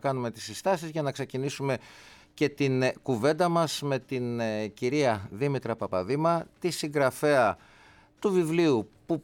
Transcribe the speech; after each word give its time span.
κάνουμε 0.00 0.30
τις 0.30 0.42
συστάσεις 0.44 0.90
για 0.90 1.02
να 1.02 1.12
ξεκινήσουμε 1.12 1.78
και 2.34 2.48
την 2.48 2.82
ε, 2.82 2.92
κουβέντα 3.02 3.48
μας 3.48 3.82
με 3.82 3.98
την 3.98 4.40
ε, 4.40 4.66
κυρία 4.66 5.28
Δήμητρα 5.30 5.76
Παπαδήμα, 5.76 6.46
τη 6.58 6.70
συγγραφέα 6.70 7.56
του 8.18 8.32
βιβλίου 8.32 8.90
που 9.06 9.22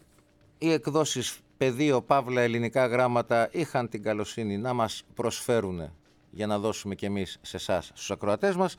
οι 0.59 0.73
εκδόσεις 0.73 1.39
πεδίο 1.57 2.03
Παύλα 2.03 2.41
Ελληνικά 2.41 2.87
Γράμματα 2.87 3.49
είχαν 3.53 3.89
την 3.89 4.03
καλοσύνη 4.03 4.59
να 4.59 4.73
μας 4.73 5.03
προσφέρουν 5.15 5.91
για 6.31 6.47
να 6.47 6.59
δώσουμε 6.59 6.95
και 6.95 7.07
εμείς 7.07 7.39
σε 7.43 7.57
εσάς 7.57 7.87
στους 7.87 8.11
ακροατές 8.11 8.57
μας. 8.57 8.77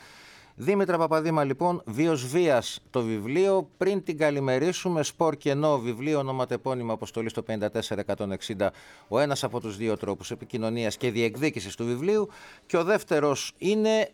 Δήμητρα 0.57 0.97
Παπαδήμα 0.97 1.43
λοιπόν, 1.43 1.81
Βίος 1.85 2.27
Βίας 2.27 2.79
το 2.89 3.01
βιβλίο, 3.01 3.69
πριν 3.77 4.03
την 4.03 4.17
καλημερίσουμε, 4.17 5.03
σπορ 5.03 5.35
κενό 5.35 5.79
βιβλίο 5.79 6.19
ονοματεπώνυμο 6.19 6.93
αποστολή 6.93 7.29
στο 7.29 7.43
54160, 7.43 8.69
ο 9.07 9.19
ένας 9.19 9.43
από 9.43 9.59
τους 9.59 9.77
δύο 9.77 9.97
τρόπους 9.97 10.31
επικοινωνίας 10.31 10.97
και 10.97 11.11
διεκδίκησης 11.11 11.75
του 11.75 11.85
βιβλίου 11.85 12.29
και 12.65 12.77
ο 12.77 12.83
δεύτερος 12.83 13.53
είναι 13.57 14.09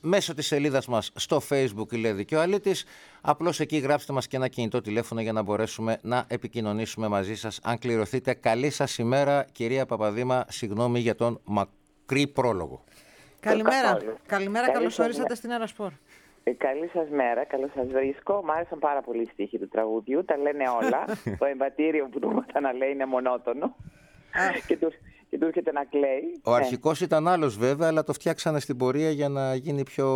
μέσω 0.00 0.34
της 0.34 0.46
σελίδας 0.46 0.86
μας 0.86 1.10
στο 1.14 1.42
facebook 1.48 1.92
η 1.92 1.96
Λέδη 1.96 2.24
και 2.24 2.36
ο 2.36 2.40
Αλήτης. 2.40 2.84
Απλώς 3.20 3.60
εκεί 3.60 3.76
γράψτε 3.76 4.12
μας 4.12 4.26
και 4.26 4.36
ένα 4.36 4.48
κινητό 4.48 4.80
τηλέφωνο 4.80 5.20
για 5.20 5.32
να 5.32 5.42
μπορέσουμε 5.42 5.98
να 6.02 6.24
επικοινωνήσουμε 6.28 7.08
μαζί 7.08 7.34
σας 7.34 7.60
αν 7.62 7.78
κληρωθείτε. 7.78 8.34
Καλή 8.34 8.70
σας 8.70 8.98
ημέρα 8.98 9.46
κυρία 9.52 9.86
Παπαδήμα, 9.86 10.44
συγγνώμη 10.48 11.00
για 11.00 11.14
τον 11.14 11.40
μακρύ 11.44 12.26
πρόλογο. 12.26 12.84
Καλημέρα. 13.44 13.98
Καλημέρα, 14.26 14.70
καλώς 14.70 14.98
όρισατε 14.98 15.34
στην 15.34 15.50
Αεροσπορ. 15.52 15.92
Ε, 16.44 16.52
καλή 16.52 16.88
σας 16.92 17.08
μέρα, 17.08 17.44
καλώς 17.44 17.70
σας 17.74 17.86
βρίσκω. 17.86 18.42
Μ' 18.44 18.50
άρεσαν 18.50 18.78
πάρα 18.78 19.00
πολύ 19.00 19.22
οι 19.22 19.28
στίχοι 19.32 19.58
του 19.58 19.68
τραγουδιού, 19.68 20.24
τα 20.24 20.36
λένε 20.36 20.64
όλα. 20.82 21.04
το 21.40 21.44
εμβατήριο 21.44 22.08
που 22.10 22.18
το 22.18 22.60
να 22.60 22.72
λέει 22.72 22.90
είναι 22.90 23.06
μονότονο. 23.06 23.76
και, 24.66 24.76
του, 24.76 24.92
και 25.30 25.38
του 25.38 25.44
έρχεται 25.44 25.72
να 25.72 25.84
κλαίει. 25.84 26.40
Ο 26.42 26.50
ναι. 26.50 26.56
αρχικός 26.56 27.00
ήταν 27.00 27.28
άλλος 27.28 27.56
βέβαια, 27.56 27.88
αλλά 27.88 28.04
το 28.04 28.12
φτιάξανε 28.12 28.60
στην 28.60 28.76
πορεία 28.76 29.10
για 29.10 29.28
να 29.28 29.54
γίνει 29.54 29.82
πιο... 29.82 30.08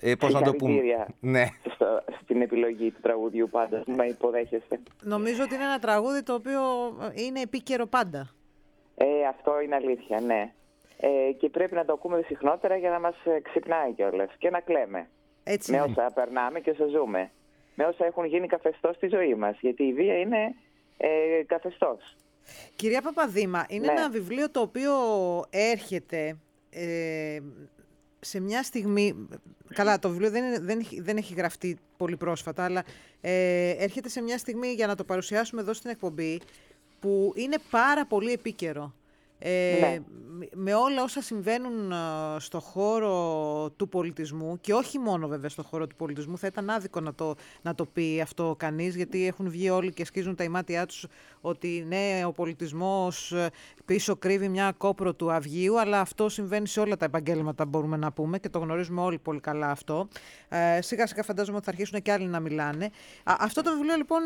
Ε, 0.00 0.14
πώς 0.14 0.32
να 0.32 0.42
το 0.42 0.52
πούμε; 0.52 0.80
Ναι. 1.20 1.46
Στο, 1.74 2.04
στην 2.22 2.42
επιλογή 2.42 2.90
του 2.90 3.00
τραγουδιού 3.00 3.48
πάντα, 3.50 3.82
με 3.86 4.04
υποδέχεστε. 4.04 4.80
Νομίζω 5.02 5.42
ότι 5.42 5.54
είναι 5.54 5.64
ένα 5.64 5.78
τραγούδι 5.78 6.22
το 6.22 6.34
οποίο 6.34 6.60
είναι 7.14 7.40
επίκαιρο 7.40 7.86
πάντα. 7.86 8.30
Ε, 8.96 9.06
αυτό 9.28 9.60
είναι 9.60 9.74
αλήθεια, 9.74 10.20
ναι 10.20 10.52
ε, 11.00 11.32
και 11.38 11.48
πρέπει 11.48 11.74
να 11.74 11.84
το 11.84 11.92
ακούμε 11.92 12.22
συχνότερα 12.26 12.76
για 12.76 12.90
να 12.90 13.00
μας 13.00 13.14
ε, 13.24 13.40
ξυπνάει 13.40 13.92
κιόλας 13.92 14.30
και 14.38 14.50
να 14.50 14.60
κλαίμε. 14.60 15.08
Έτσι 15.44 15.72
με 15.72 15.80
όσα 15.80 16.10
περνάμε 16.14 16.60
και 16.60 16.70
όσα 16.70 16.86
ζούμε. 16.86 17.30
Με 17.74 17.84
όσα 17.84 18.04
έχουν 18.04 18.24
γίνει 18.24 18.46
καθεστώς 18.46 18.96
στη 18.96 19.08
ζωή 19.08 19.34
μας. 19.34 19.58
Γιατί 19.60 19.82
η 19.82 19.92
βία 19.92 20.18
είναι 20.18 20.54
ε, 20.96 21.42
καθεστώς. 21.46 22.16
Κυρία 22.76 23.02
Παπαδήμα, 23.02 23.66
είναι 23.68 23.86
ναι. 23.86 23.92
ένα 23.92 24.10
βιβλίο 24.10 24.50
το 24.50 24.60
οποίο 24.60 24.92
έρχεται 25.50 26.36
ε, 26.70 27.38
σε 28.20 28.40
μια 28.40 28.62
στιγμή... 28.62 29.28
Καλά, 29.74 29.98
το 29.98 30.08
βιβλίο 30.08 30.30
δεν, 30.30 30.64
δεν, 30.64 30.78
έχει, 30.78 31.00
δεν 31.00 31.16
έχει 31.16 31.34
γραφτεί 31.34 31.78
πολύ 31.96 32.16
πρόσφατα, 32.16 32.64
αλλά 32.64 32.84
ε, 33.20 33.70
έρχεται 33.70 34.08
σε 34.08 34.22
μια 34.22 34.38
στιγμή 34.38 34.68
για 34.68 34.86
να 34.86 34.94
το 34.94 35.04
παρουσιάσουμε 35.04 35.60
εδώ 35.60 35.72
στην 35.72 35.90
εκπομπή 35.90 36.40
που 37.00 37.32
είναι 37.36 37.56
πάρα 37.70 38.06
πολύ 38.06 38.32
επίκαιρο. 38.32 38.94
Ε, 39.48 39.78
ναι. 39.80 39.98
Με 40.54 40.74
όλα 40.74 41.02
όσα 41.02 41.22
συμβαίνουν 41.22 41.92
ε, 41.92 41.96
στο 42.38 42.60
χώρο 42.60 43.70
του 43.76 43.88
πολιτισμού 43.88 44.58
και 44.60 44.72
όχι 44.72 44.98
μόνο 44.98 45.28
βέβαια 45.28 45.48
στο 45.48 45.62
χώρο 45.62 45.86
του 45.86 45.96
πολιτισμού 45.96 46.38
θα 46.38 46.46
ήταν 46.46 46.70
άδικο 46.70 47.00
να 47.00 47.14
το, 47.14 47.34
να 47.62 47.74
το 47.74 47.86
πει 47.86 48.20
αυτό 48.20 48.54
κανείς 48.58 48.96
γιατί 48.96 49.26
έχουν 49.26 49.50
βγει 49.50 49.70
όλοι 49.70 49.92
και 49.92 50.04
σκίζουν 50.04 50.34
τα 50.34 50.44
ημάτια 50.44 50.86
τους 50.86 51.06
ότι 51.40 51.84
ναι 51.88 52.22
ο 52.26 52.32
πολιτισμός 52.32 53.32
ε, 53.32 53.50
πίσω 53.84 54.16
κρύβει 54.16 54.48
μια 54.48 54.74
κόπρο 54.76 55.14
του 55.14 55.32
αυγίου 55.32 55.80
αλλά 55.80 56.00
αυτό 56.00 56.28
συμβαίνει 56.28 56.66
σε 56.66 56.80
όλα 56.80 56.96
τα 56.96 57.04
επαγγέλματα 57.04 57.66
μπορούμε 57.66 57.96
να 57.96 58.12
πούμε 58.12 58.38
και 58.38 58.48
το 58.48 58.58
γνωρίζουμε 58.58 59.00
όλοι 59.00 59.18
πολύ 59.18 59.40
καλά 59.40 59.70
αυτό. 59.70 60.08
Ε, 60.48 60.80
σιγά 60.80 61.06
σιγά 61.06 61.22
φαντάζομαι 61.22 61.56
ότι 61.56 61.64
θα 61.64 61.70
αρχίσουν 61.70 62.02
και 62.02 62.12
άλλοι 62.12 62.26
να 62.26 62.40
μιλάνε. 62.40 62.90
αυτό 63.24 63.62
το 63.62 63.70
βιβλίο 63.70 63.96
λοιπόν 63.96 64.22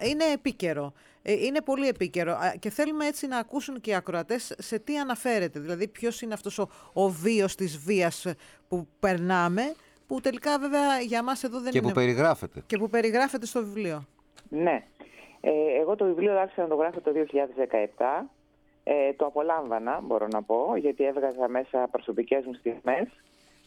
είναι 0.00 0.24
επίκαιρο. 0.32 0.92
Ε, 1.22 1.32
είναι 1.32 1.60
πολύ 1.60 1.88
επίκαιρο 1.88 2.36
και 2.58 2.70
θέλουμε 2.70 3.06
έτσι 3.06 3.26
να 3.26 3.38
ακούσουν 3.38 3.80
και 3.80 3.90
οι 3.90 3.94
ακροατές 3.94 4.54
σε 4.58 4.78
τι 4.78 4.98
αναφέρεται. 4.98 5.60
Δηλαδή 5.60 5.88
ποιος 5.88 6.22
είναι 6.22 6.34
αυτός 6.34 6.58
ο, 6.58 6.68
ο 6.92 7.08
βίος 7.08 7.54
της 7.54 7.78
βίας 7.78 8.26
που 8.68 8.88
περνάμε, 9.00 9.62
που 10.06 10.20
τελικά 10.20 10.58
βέβαια 10.58 11.00
για 11.00 11.22
μας 11.22 11.42
εδώ 11.42 11.60
δεν 11.60 11.72
και 11.72 11.78
είναι... 11.78 11.86
Και 11.86 11.92
που 11.92 12.00
περιγράφεται. 12.00 12.62
Και 12.66 12.78
που 12.78 12.88
περιγράφεται 12.88 13.46
στο 13.46 13.60
βιβλίο. 13.64 14.06
Ναι. 14.48 14.84
Ε, 15.40 15.50
εγώ 15.80 15.96
το 15.96 16.04
βιβλίο 16.04 16.38
άρχισα 16.40 16.62
να 16.62 16.68
το 16.68 16.74
γράφω 16.74 17.00
το 17.00 17.12
2017. 17.14 18.26
Ε, 18.84 19.12
το 19.12 19.26
απολάμβανα, 19.26 20.00
μπορώ 20.02 20.26
να 20.30 20.42
πω, 20.42 20.76
γιατί 20.76 21.04
έβγαζα 21.04 21.48
μέσα 21.48 21.88
προσωπικές 21.90 22.44
μου 22.44 22.54
στιγμές, 22.54 23.08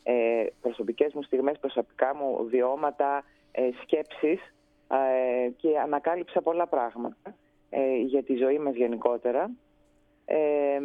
ε, 0.03 0.45
προσωπικές 0.61 1.13
μου 1.13 1.21
στιγμές, 1.21 1.59
προσωπικά 1.59 2.15
μου 2.15 2.45
βιώματα, 2.49 3.23
ε, 3.51 3.61
σκέψεις 3.81 4.53
ε, 4.87 5.49
και 5.49 5.79
ανακάλυψα 5.79 6.41
πολλά 6.41 6.67
πράγματα. 6.67 7.35
Ε, 7.69 7.95
για 7.95 8.23
τη 8.23 8.35
ζωή 8.35 8.59
μας 8.59 8.75
γενικότερα. 8.75 9.51
Ε, 10.25 10.79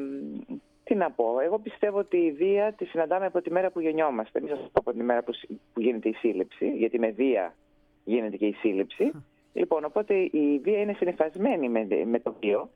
τι 0.85 0.95
να 0.95 1.11
πω, 1.11 1.41
εγώ 1.41 1.59
πιστεύω 1.59 1.99
ότι 1.99 2.17
η 2.17 2.33
βία 2.33 2.73
τη 2.73 2.85
συναντάμε 2.85 3.27
από 3.27 3.41
τη 3.43 3.51
μέρα 3.51 3.71
που 3.71 3.81
γεννιόμαστε, 3.81 4.39
εμείς 4.39 4.53
από 4.73 4.93
τη 4.93 5.03
μέρα 5.03 5.23
που, 5.23 5.33
που 5.73 5.81
γίνεται 5.81 6.09
η 6.09 6.13
σύλληψη, 6.13 6.69
γιατί 6.69 6.99
με 6.99 7.11
βία 7.11 7.55
γίνεται 8.05 8.37
και 8.37 8.47
η 8.47 8.53
σύλληψη. 8.53 9.11
Λοιπόν, 9.53 9.85
οπότε 9.85 10.15
η 10.15 10.61
βία 10.63 10.81
είναι 10.81 10.93
συνεφασμένη 10.93 11.69
με, 11.69 11.87
με 12.05 12.19
το 12.19 12.35
βίο 12.41 12.71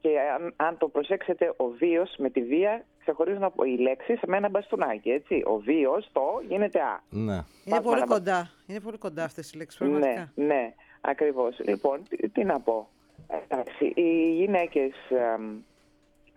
και 0.00 0.08
αν, 0.34 0.54
αν 0.56 0.78
το 0.78 0.88
προσέξετε, 0.88 1.54
ο 1.56 1.68
βίος 1.68 2.14
με 2.18 2.30
τη 2.30 2.42
βία 2.42 2.84
ξεχωρίζουν 3.00 3.42
από 3.42 3.64
οι 3.64 3.76
λέξεις 3.78 4.20
με 4.26 4.36
ένα 4.36 4.48
μπαστούνάκι, 4.48 5.10
έτσι. 5.10 5.42
Ο 5.46 5.58
βίος, 5.58 6.08
το, 6.12 6.22
γίνεται 6.48 6.80
α. 6.80 7.00
Ναι. 7.10 7.44
Είναι 7.64 7.80
πολύ 7.80 8.02
κοντά. 8.06 8.50
Είναι 8.66 8.80
πολύ 8.80 8.98
κοντά 8.98 9.24
αυτές 9.24 9.52
οι 9.52 9.56
λέξεις, 9.56 9.78
πραγματικά. 9.78 10.32
Ναι, 10.34 10.44
ναι, 10.44 10.74
ακριβώς. 11.00 11.58
Λοιπόν, 11.64 12.02
τι, 12.08 12.28
τι 12.28 12.44
να 12.44 12.60
πω. 12.60 12.88
Εντάξει, 13.28 13.92
οι 13.94 14.32
γυναίκες, 14.34 14.92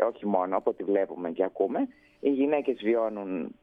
όχι 0.03 0.27
μόνο 0.27 0.57
από 0.57 0.69
ό,τι 0.69 0.83
βλέπουμε 0.83 1.31
και 1.31 1.43
ακούμε, 1.43 1.87
οι 2.19 2.29
γυναίκες 2.29 2.81
βιώνουν 2.83 3.55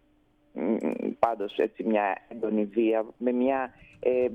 πάντως 1.18 1.56
έτσι 1.58 1.84
μια 1.84 2.18
έντονη 2.28 2.64
βία, 2.64 3.06
με 3.16 3.32
μια, 3.32 3.74
ε, 4.00 4.28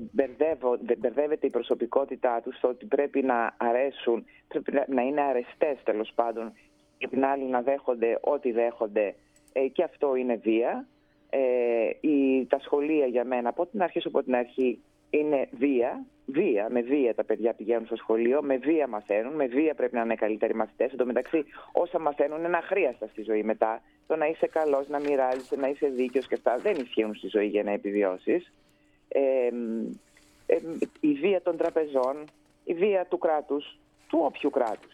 μπερδεύεται 0.96 1.46
η 1.46 1.50
προσωπικότητά 1.50 2.40
τους 2.40 2.56
στο 2.56 2.68
ότι 2.68 2.86
πρέπει 2.86 3.22
να 3.22 3.54
αρέσουν, 3.56 4.24
πρέπει 4.48 4.92
να, 4.94 5.02
είναι 5.02 5.20
αρεστές 5.20 5.82
τέλος 5.84 6.12
πάντων 6.14 6.52
και 6.98 7.08
την 7.08 7.24
άλλη 7.24 7.44
να 7.44 7.62
δέχονται 7.62 8.18
ό,τι 8.20 8.52
δέχονται 8.52 9.14
ε, 9.52 9.68
και 9.68 9.82
αυτό 9.82 10.14
είναι 10.14 10.36
βία. 10.36 10.86
Ε, 11.30 12.08
η, 12.08 12.46
τα 12.46 12.58
σχολεία 12.58 13.06
για 13.06 13.24
μένα 13.24 13.48
από 13.48 13.66
την 13.66 13.82
αρχή 13.82 14.00
από 14.04 14.22
την 14.22 14.34
αρχή 14.34 14.82
είναι 15.18 15.48
βία 15.50 16.04
βία, 16.26 16.68
με 16.70 16.80
βία 16.80 17.14
τα 17.14 17.24
παιδιά 17.24 17.54
πηγαίνουν 17.54 17.86
στο 17.86 17.96
σχολείο, 17.96 18.42
με 18.42 18.56
βία 18.56 18.86
μαθαίνουν, 18.86 19.34
με 19.34 19.46
βία 19.46 19.74
πρέπει 19.74 19.94
να 19.94 20.02
είναι 20.02 20.14
καλύτεροι 20.14 20.54
μαθητές. 20.54 20.90
Εν 20.90 20.96
τω 20.96 21.06
μεταξύ, 21.06 21.44
όσα 21.72 21.98
μαθαίνουν 21.98 22.44
είναι 22.44 22.56
αχρίαστα 22.56 23.06
στη 23.06 23.22
ζωή 23.22 23.42
μετά. 23.42 23.82
Το 24.06 24.16
να 24.16 24.26
είσαι 24.26 24.46
καλός, 24.46 24.88
να 24.88 25.00
μοιράζεσαι, 25.00 25.56
να 25.56 25.68
είσαι 25.68 25.86
δίκαιος 25.86 26.26
και 26.26 26.34
αυτά 26.34 26.58
δεν 26.58 26.74
ισχύουν 26.74 27.14
στη 27.14 27.28
ζωή 27.28 27.46
για 27.46 27.62
να 27.62 27.70
επιβιώσεις. 27.70 28.52
Ε, 29.08 29.20
ε, 30.46 30.58
η 31.00 31.12
βία 31.12 31.42
των 31.42 31.56
τραπεζών, 31.56 32.16
η 32.64 32.74
βία 32.74 33.06
του 33.06 33.18
κράτους, 33.18 33.78
του 34.08 34.18
όποιου 34.22 34.50
κράτους, 34.50 34.92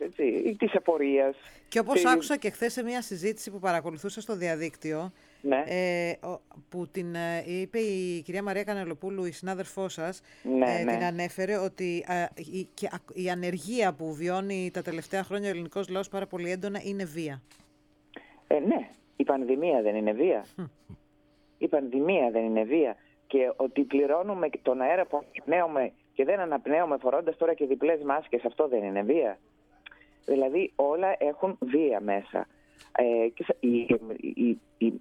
της 0.59 0.75
απορίας. 0.75 1.36
Και 1.69 1.78
όπως 1.78 2.04
άκουσα 2.04 2.36
και 2.36 2.50
χθες 2.50 2.72
σε 2.72 2.82
μια 2.82 3.03
συζήτηση 3.03 3.50
που 3.50 3.59
παρακολουθούσα 3.59 4.20
στο 4.20 4.36
διαδίκτυο, 4.36 5.12
ναι. 5.43 5.65
Ε, 5.67 6.19
που 6.69 6.89
την 6.89 7.15
ε, 7.15 7.45
είπε 7.47 7.78
η 7.78 8.23
κυρία 8.23 8.43
Μαρία 8.43 8.65
Κανελοπούλου, 8.65 9.25
η 9.25 9.33
συνάδελφός 9.33 9.93
σας, 9.93 10.23
ναι, 10.43 10.78
ε, 10.78 10.84
ναι. 10.84 10.93
την 10.93 11.05
ανέφερε 11.05 11.56
ότι 11.56 12.05
η, 12.53 12.69
η 13.15 13.31
ανεργία 13.31 13.95
που 13.95 14.15
βιώνει 14.15 14.71
τα 14.73 14.83
τελευταία 14.83 15.23
χρόνια 15.23 15.49
ο 15.49 15.51
ελληνικός 15.51 15.89
λαός 15.89 16.09
πάρα 16.09 16.27
πολύ 16.27 16.51
έντονα 16.51 16.81
είναι 16.84 17.05
βία. 17.05 17.43
Ε, 18.47 18.59
ναι, 18.59 18.89
η 19.16 19.25
πανδημία 19.25 19.83
δεν 19.83 19.95
είναι 19.95 20.13
βία. 20.13 20.45
η 21.59 21.69
πανδημία 21.69 22.31
δεν 22.31 22.45
είναι 22.45 22.65
βία. 22.65 22.97
Και 23.27 23.53
ότι 23.57 23.83
πληρώνουμε 23.83 24.48
τον 24.63 24.81
αέρα 24.81 25.07
που 25.07 25.16
αναπνέουμε 25.16 25.93
και 26.15 26.25
δεν 26.25 26.41
αναπνέουμε 26.41 26.97
φορώντας 27.01 27.36
τώρα 27.36 27.54
και 27.54 27.66
διπλές 27.66 28.03
μάσκες, 28.03 28.45
αυτό 28.45 28.69
δεν 28.69 28.83
είναι 28.83 29.03
βία. 29.03 29.39
Δηλαδή 30.25 30.72
όλα 30.77 31.15
έχουν 31.19 31.59
βία 31.60 32.01
μέσα. 32.01 32.47
Ε, 32.97 33.28
και 33.28 33.45
η, 33.60 33.98
η, 34.34 34.59
η, 34.78 34.93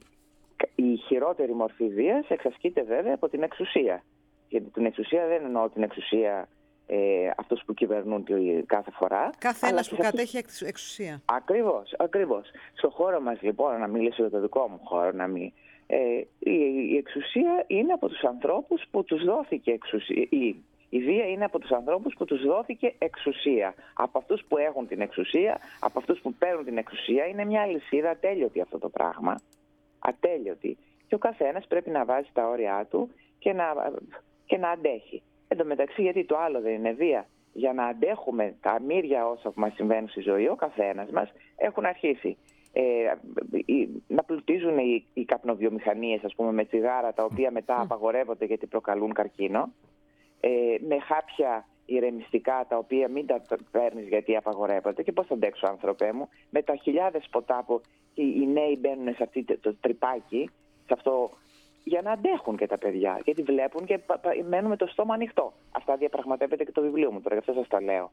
η 0.76 0.96
χειρότερη 0.96 1.54
μορφή 1.54 1.88
βίας 1.88 2.30
εξασκείται 2.30 2.84
βέβαια 2.84 3.14
από 3.14 3.30
την 3.30 3.44
εξουσία. 3.44 4.04
Γιατί 4.50 4.70
την 4.70 4.86
εξουσία 4.86 5.28
δεν 5.28 5.46
εννοώ 5.46 5.70
την 5.70 5.84
εξουσία 5.84 6.48
ε, 6.88 7.30
αυτούς 7.38 7.62
που 7.66 7.74
κυβερνούν 7.74 8.26
κάθε 8.66 8.92
φορά. 8.92 9.30
Κάθε 9.38 9.68
ένας 9.68 9.90
που 9.90 9.96
κατέχει 9.96 10.38
εξουσία. 10.66 11.22
Ακριβώς, 11.26 11.94
ακριβώς. 11.98 12.50
Στο 12.74 12.90
χώρο 12.90 13.22
μας 13.22 13.42
λοιπόν, 13.42 13.80
να 13.80 13.88
μιλήσω 13.88 14.22
για 14.22 14.30
το 14.30 14.40
δικό 14.40 14.68
μου 14.68 14.80
χώρο, 14.84 15.12
να 15.12 15.28
μην, 15.28 15.52
ε, 15.88 15.98
η, 16.40 16.54
η, 16.92 16.98
εξουσία 16.98 17.64
είναι 17.68 17.94
από 17.94 18.08
τους 18.08 18.24
ανθρώπους 18.24 18.84
που 18.92 19.04
τους 19.04 19.24
δόθηκε 19.24 19.72
εξουσία, 19.72 20.28
η, 20.30 20.56
Η 20.90 21.00
βία 21.00 21.26
είναι 21.26 21.46
από 21.46 21.60
τους 21.60 21.72
ανθρώπους 21.72 22.14
που 22.18 22.26
τους 22.26 22.42
δόθηκε 22.42 22.94
εξουσία. 22.98 23.74
Από 23.94 24.18
αυτούς 24.18 24.44
που 24.48 24.58
έχουν 24.58 24.88
την 24.88 25.02
εξουσία, 25.02 25.60
από 25.80 26.00
αυτούς 26.00 26.20
που 26.20 26.34
παίρνουν 26.34 26.66
την 26.66 26.78
εξουσία. 26.78 27.26
Είναι 27.26 27.46
μια 27.46 27.66
λυσίδα 27.66 28.10
ατέλειωτη 28.10 28.62
αυτό 28.62 28.78
το 28.78 28.90
πράγμα. 28.90 29.42
Ατέλειωτη. 30.10 30.78
Και 31.08 31.16
ο 31.16 31.18
καθένας 31.18 31.68
πρέπει 31.68 31.90
να 31.90 32.06
βάζει 32.06 32.30
τα 32.34 32.48
όρια 32.48 32.88
του 32.90 33.10
και 33.40 33.54
να, 33.54 33.64
και 34.46 34.58
να 34.58 34.70
αντέχει. 34.70 35.22
Εν 35.48 35.58
τω 35.58 35.66
μεταξύ 35.66 36.02
γιατί 36.02 36.26
το 36.26 36.38
άλλο 36.38 36.62
δεν 36.62 36.74
είναι 36.74 36.92
βία. 36.92 37.28
Για 37.54 37.74
να 37.74 37.86
αντέχουμε 37.86 38.56
τα 38.62 38.82
μύρια 38.82 39.28
όσα 39.28 39.50
που 39.50 39.60
μας 39.60 39.74
συμβαίνουν 39.74 40.10
στη 40.10 40.22
ζωή, 40.22 40.48
ο 40.48 40.56
καθένας 40.56 41.10
μας 41.10 41.32
έχουν 41.56 41.86
αρχίσει 41.86 42.38
ε, 42.74 43.14
να 44.08 44.24
πλουτίζουν 44.24 44.78
οι, 44.78 45.06
οι 45.14 45.26
καπνοβιομηχανίες 45.26 46.24
ας 46.24 46.36
πούμε 46.36 46.52
με 46.52 46.66
τσιγάρα 46.66 47.14
τα 47.14 47.24
οποία 47.24 47.52
μετά 47.52 47.82
απαγορεύονται 47.82 48.46
γιατί 48.46 48.68
προκαλούν 48.68 49.14
καρκίνο 49.14 49.74
ε, 50.40 50.50
με 50.88 51.00
χάπια 51.00 51.68
ηρεμιστικά 51.86 52.66
τα 52.70 52.78
οποία 52.78 53.08
μην 53.08 53.26
τα 53.26 53.42
παίρνεις 53.72 54.08
γιατί 54.08 54.36
απαγορεύονται 54.36 55.04
και 55.04 55.12
πώς 55.12 55.28
θα 55.28 55.34
αντέξω 55.34 55.68
άνθρωπέ 55.68 56.14
μου 56.14 56.30
με 56.50 56.62
τα 56.62 56.76
χιλιάδες 56.76 57.28
ποτά 57.32 57.64
που 57.66 57.82
οι 58.22 58.48
νέοι 58.48 58.78
μπαίνουν 58.80 59.16
σε 59.16 59.24
αυτό 59.24 59.58
το 59.60 59.76
τρυπάκι 59.76 60.50
σε 60.86 60.94
αυτό 60.94 61.30
για 61.84 62.02
να 62.02 62.12
αντέχουν 62.12 62.58
και 62.58 62.68
τα 62.68 62.78
παιδιά 62.78 63.22
γιατί 63.24 63.42
βλέπουν 63.42 63.86
και 63.86 64.00
μένουν 64.48 64.70
με 64.70 64.76
το 64.76 64.88
στόμα 64.88 65.14
ανοιχτό 65.14 65.54
αυτά 65.72 65.96
διαπραγματεύεται 65.96 66.64
και 66.64 66.72
το 66.72 66.82
βιβλίο 66.82 67.12
μου 67.12 67.22
τώρα 67.22 67.36
γι' 67.36 67.42
αυτό 67.42 67.54
σας 67.54 67.68
τα 67.68 67.82
λέω 67.82 68.12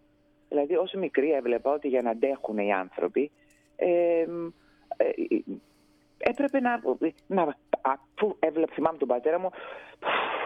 δηλαδή 0.49 0.76
όσο 0.76 0.99
μικρή 0.99 1.32
έβλεπα 1.32 1.73
ότι 1.73 1.88
για 1.88 2.03
να 2.03 2.11
αντέχουν 2.11 2.58
οι 2.58 2.73
άνθρωποι 2.73 3.31
ε, 3.76 4.26
έπρεπε 6.19 6.61
να, 6.61 6.81
να 7.26 7.56
αφού 7.82 8.37
έβλεπε, 8.38 8.73
θυμάμαι 8.73 8.99
τον 8.99 9.08
πατέρα 9.08 9.38
μου, 9.38 9.50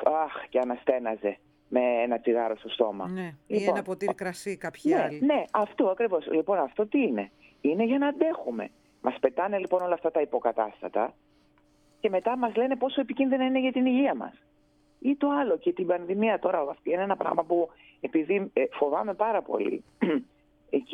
αχ, 0.04 0.48
και 0.48 0.58
αναστέναζε 0.58 1.38
με 1.68 1.80
ένα 1.80 2.20
τσιγάρο 2.20 2.56
στο 2.56 2.68
στόμα. 2.68 3.08
Ναι, 3.08 3.34
λοιπόν, 3.46 3.66
ή 3.66 3.68
ένα 3.68 3.82
ποτήρι 3.82 4.14
κρασί, 4.14 4.56
κάποιοι 4.56 4.92
ναι, 4.94 5.02
άλλοι. 5.02 5.20
Ναι, 5.20 5.44
αυτό 5.52 5.86
ακριβώς. 5.86 6.26
Λοιπόν, 6.30 6.58
αυτό 6.58 6.86
τι 6.86 6.98
είναι; 6.98 7.30
Είναι 7.60 7.84
για 7.84 7.98
να 7.98 8.06
αντέχουμε. 8.06 8.70
Μας 9.02 9.18
πετάνε 9.20 9.58
λοιπόν 9.58 9.82
όλα 9.82 9.94
αυτά 9.94 10.10
τα 10.10 10.20
υποκατάστατα 10.20 11.14
και 12.00 12.08
μετά 12.08 12.36
μας 12.36 12.56
λένε 12.56 12.76
πόσο 12.76 13.00
επικίνδυνα 13.00 13.44
είναι 13.44 13.60
για 13.60 13.72
την 13.72 13.86
υγεία 13.86 14.14
μας. 14.14 14.32
Ή 14.98 15.16
το 15.16 15.28
άλλο 15.30 15.56
και 15.58 15.72
την 15.72 15.86
πανδημία 15.86 16.38
τώρα, 16.38 16.66
αυτή 16.70 16.90
είναι 16.92 17.02
ένα 17.02 17.16
πράγμα 17.16 17.44
που 17.44 17.68
επειδή 18.00 18.50
ε, 18.52 18.64
φοβάμαι 18.70 19.14
πάρα 19.14 19.42
πολύ 19.42 19.84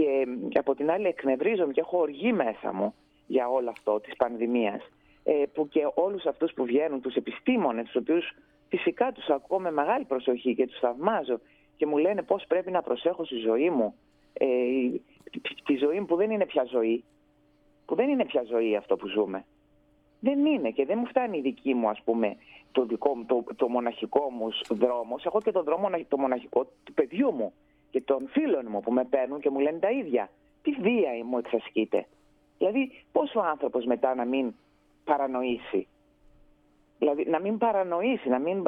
και 0.49 0.59
από 0.59 0.75
την 0.75 0.91
άλλη 0.91 1.07
εκνευρίζομαι 1.07 1.73
και 1.73 1.81
έχω 1.81 1.99
οργή 1.99 2.33
μέσα 2.33 2.73
μου 2.73 2.95
για 3.27 3.49
όλο 3.49 3.71
αυτό 3.71 4.01
της 4.01 4.17
πανδημίας 4.17 4.91
ε, 5.25 5.43
που 5.53 5.69
και 5.69 5.89
όλους 5.95 6.25
αυτούς 6.27 6.53
που 6.53 6.65
βγαίνουν, 6.65 7.01
τους 7.01 7.15
επιστήμονες, 7.15 7.85
τους 7.85 7.97
οποίους 7.97 8.35
φυσικά 8.69 9.13
τους 9.13 9.29
ακούω 9.29 9.61
με 9.61 9.71
μεγάλη 9.71 10.05
προσοχή 10.05 10.55
και 10.55 10.67
τους 10.67 10.79
θαυμάζω 10.79 11.41
και 11.77 11.87
μου 11.87 11.97
λένε 11.97 12.23
πώς 12.23 12.45
πρέπει 12.49 12.71
να 12.71 12.83
προσέχω 12.83 13.25
στη 13.25 13.37
ζωή 13.37 13.71
μου, 13.71 13.95
ε, 14.33 14.47
τη 15.65 15.77
ζωή 15.77 16.01
μου 16.01 16.07
που 16.07 16.17
δεν 16.17 16.31
είναι 16.31 16.47
πια 16.47 16.65
ζωή, 16.65 17.05
που 17.87 17.95
δεν 17.95 18.09
είναι 18.09 18.25
πια 18.25 18.43
ζωή 18.43 18.77
αυτό 18.77 18.97
που 18.97 19.07
ζούμε. 19.07 19.45
Δεν 20.21 20.47
είναι 20.47 20.71
και 20.71 20.85
δεν 20.85 20.99
μου 20.99 21.07
φτάνει 21.07 21.39
η 21.39 21.41
δική 21.41 21.75
μου, 21.75 21.89
ας 21.89 22.03
πούμε, 22.05 22.37
το, 22.73 22.85
δικό, 22.85 23.25
το, 23.27 23.45
το 23.57 23.69
μοναχικό 23.69 24.31
μου 24.31 24.49
δρόμος. 24.71 25.25
Έχω 25.25 25.41
και 25.41 25.53
το 25.53 25.63
δρόμο 25.63 25.89
το 26.09 26.19
μοναχικό 26.19 26.65
του 26.85 26.93
παιδιού 26.93 27.33
μου 27.33 27.53
και 27.91 28.01
των 28.01 28.29
φίλων 28.29 28.67
μου 28.69 28.81
που 28.81 28.93
με 28.93 29.05
παίρνουν 29.05 29.41
και 29.41 29.51
μου 29.51 29.59
λένε 29.59 29.79
τα 29.79 29.91
ίδια. 29.91 30.31
Τι 30.63 30.71
βία 30.71 31.11
μου 31.25 31.39
εξασκείται. 31.39 32.07
Δηλαδή 32.59 33.05
πώς 33.13 33.35
ο 33.35 33.41
άνθρωπος 33.41 33.85
μετά 33.85 34.15
να 34.15 34.25
μην 34.25 34.55
παρανοήσει. 35.05 35.87
Δηλαδή 36.99 37.25
να 37.29 37.41
μην 37.41 37.59
παρανοήσει, 37.59 38.29
να 38.29 38.39
μην 38.39 38.63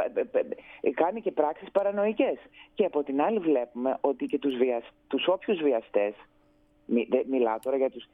κάνει 0.94 1.21
και 1.21 1.32
πράξεις 1.32 1.71
παρανοϊκές. 1.71 2.38
Και 2.75 2.85
από 2.85 3.03
την 3.03 3.23
άλλη 3.23 3.38
βλέπουμε 3.38 3.99
ότι 4.00 4.26
και 4.26 4.38
τους, 4.38 4.56
βιασ... 4.56 4.85
τους 5.09 5.26
όποιους 5.29 5.62
βιαστές, 5.62 6.14
μιλάω 7.29 7.59
τώρα 7.62 7.76
για 7.76 7.91
τους... 7.91 8.09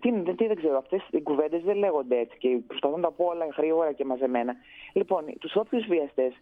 Τι, 0.00 0.22
τι 0.22 0.46
δεν 0.46 0.56
ξέρω, 0.56 0.76
αυτές 0.76 1.08
οι 1.10 1.22
κουβέντες 1.22 1.62
δεν 1.62 1.76
λέγονται 1.76 2.18
έτσι 2.18 2.38
και 2.38 2.58
προσπαθώ 2.66 2.96
να 2.96 3.02
τα 3.02 3.12
πω 3.12 3.24
όλα 3.24 3.46
γρήγορα 3.56 3.92
και 3.92 4.04
μαζεμένα. 4.04 4.54
Λοιπόν, 4.92 5.24
τους 5.38 5.56
όποιους 5.56 5.86
βιαστές 5.86 6.32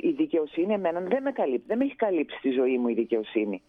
η 0.00 0.10
δικαιοσύνη 0.10 0.72
εμένα 0.72 1.00
δεν 1.00 1.22
με 1.22 1.32
καλύπτει. 1.32 1.66
Δεν 1.66 1.78
με 1.78 1.84
έχει 1.84 1.96
καλύψει 1.96 2.36
στη 2.36 2.50
ζωή 2.50 2.78
μου 2.78 2.88
η 2.88 2.94
δικαιοσύνη. 2.94 3.62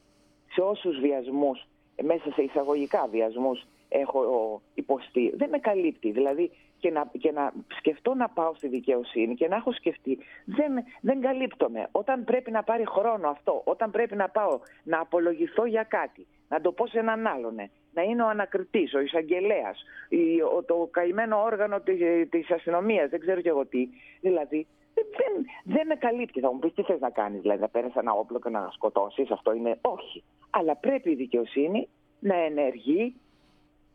Σε 0.51 0.61
όσους 0.61 0.99
βιασμούς, 0.99 1.67
μέσα 2.03 2.31
σε 2.31 2.41
εισαγωγικά 2.41 3.07
βιασμούς 3.11 3.65
έχω 3.89 4.61
υποστεί. 4.73 5.33
Δεν 5.35 5.49
με 5.49 5.57
καλύπτει. 5.57 6.11
Δηλαδή 6.11 6.51
και 6.79 6.91
να, 6.91 7.11
και 7.19 7.31
να 7.31 7.53
σκεφτώ 7.77 8.13
να 8.13 8.29
πάω 8.29 8.53
στη 8.55 8.67
δικαιοσύνη 8.67 9.35
και 9.35 9.47
να 9.47 9.55
έχω 9.55 9.71
σκεφτεί. 9.71 10.17
Δεν, 10.45 10.71
δεν 11.01 11.21
καλύπτομαι. 11.21 11.87
Όταν 11.91 12.23
πρέπει 12.23 12.51
να 12.51 12.63
πάρει 12.63 12.85
χρόνο 12.87 13.29
αυτό, 13.29 13.61
όταν 13.65 13.91
πρέπει 13.91 14.15
να 14.15 14.29
πάω 14.29 14.59
να 14.83 14.99
απολογηθώ 14.99 15.65
για 15.65 15.83
κάτι, 15.83 16.27
να 16.49 16.61
το 16.61 16.71
πω 16.71 16.87
σε 16.87 16.99
έναν 16.99 17.27
άλλον, 17.27 17.55
να 17.93 18.01
είναι 18.01 18.23
ο 18.23 18.27
ανακριτής, 18.27 18.93
ο 18.93 18.99
εισαγγελέας, 18.99 19.83
το 20.65 20.87
καημένο 20.91 21.43
όργανο 21.43 21.81
της 22.29 22.51
αστυνομίας, 22.51 23.09
δεν 23.09 23.19
ξέρω 23.19 23.41
και 23.41 23.49
εγώ 23.49 23.65
τι. 23.65 23.87
Δηλαδή 24.21 24.67
δεν, 24.93 25.45
δεν 25.63 25.87
με 25.87 25.95
καλύπτει. 25.95 26.39
Θα 26.39 26.53
μου 26.53 26.59
πεις 26.59 26.73
τι 26.73 26.83
θες 26.83 26.99
να 26.99 27.09
κάνεις, 27.09 27.41
δηλαδή 27.41 27.61
να 27.61 27.69
παίρνεις 27.69 27.95
ένα 27.95 28.11
όπλο 28.11 28.39
και 28.39 28.49
να 28.49 28.69
σκοτώσεις. 28.71 29.31
Αυτό 29.31 29.53
είναι 29.53 29.77
όχι. 29.81 30.23
Αλλά 30.49 30.75
πρέπει 30.75 31.09
η 31.09 31.15
δικαιοσύνη 31.15 31.87
να 32.19 32.35
ενεργεί 32.35 33.15